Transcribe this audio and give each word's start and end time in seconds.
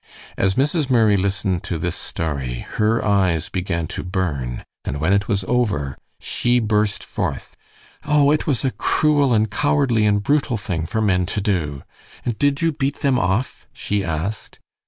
As 0.35 0.55
Mrs. 0.55 0.89
Murray 0.89 1.15
listened 1.15 1.61
to 1.65 1.77
this 1.77 1.95
story 1.95 2.61
her 2.69 3.05
eyes 3.05 3.49
began 3.49 3.85
to 3.89 4.01
burn, 4.03 4.65
and 4.83 4.99
when 4.99 5.13
it 5.13 5.27
was 5.27 5.43
over, 5.43 5.95
she 6.19 6.59
burst 6.59 7.03
forth: 7.03 7.55
"Oh, 8.03 8.31
it 8.31 8.47
was 8.47 8.65
a 8.65 8.71
cruel 8.71 9.31
and 9.31 9.47
cowardly 9.51 10.07
and 10.07 10.23
brutal 10.23 10.57
thing 10.57 10.87
for 10.87 11.01
men 11.01 11.27
to 11.27 11.39
do! 11.39 11.83
And 12.25 12.35
did 12.39 12.63
you 12.63 12.71
beat 12.71 13.01
them 13.01 13.19
off?" 13.19 13.67
she 13.73 14.03
asked. 14.03 14.57